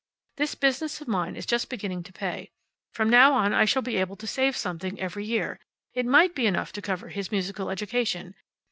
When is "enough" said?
6.47-6.73